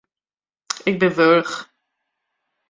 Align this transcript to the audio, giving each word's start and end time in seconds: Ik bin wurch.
Ik 0.89 0.95
bin 0.99 1.15
wurch. 1.17 1.55